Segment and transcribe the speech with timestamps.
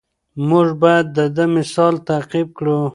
[0.49, 2.79] موږ باید د ده مثال تعقیب کړو.